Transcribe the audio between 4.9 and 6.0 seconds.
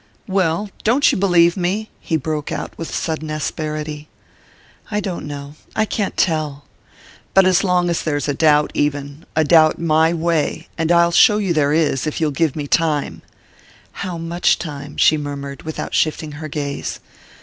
don't know...I